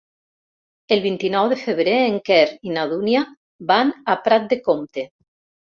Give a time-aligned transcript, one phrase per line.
[0.95, 3.25] El vint-i-nou de febrer en Quer i na Dúnia
[3.75, 5.11] van a Prat de Comte.